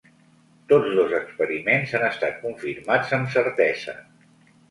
[0.71, 3.95] Tots dos experiments han estat confirmats amb certesa.